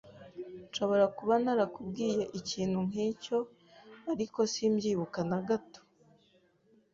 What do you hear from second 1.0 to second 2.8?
kuba narakubwiye ikintu